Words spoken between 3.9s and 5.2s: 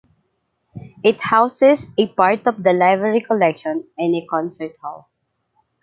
and a concert hall.